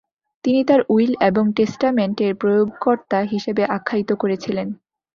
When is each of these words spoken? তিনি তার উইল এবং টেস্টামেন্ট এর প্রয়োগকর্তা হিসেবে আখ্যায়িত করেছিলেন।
তিনি 0.45 0.61
তার 0.63 0.81
উইল 0.89 1.13
এবং 1.21 1.43
টেস্টামেন্ট 1.57 2.17
এর 2.21 2.33
প্রয়োগকর্তা 2.35 3.19
হিসেবে 3.31 3.63
আখ্যায়িত 3.77 4.11
করেছিলেন। 4.13 4.67